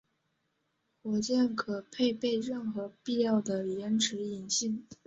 [1.03, 4.87] 火箭可配备任何必要的延迟引信。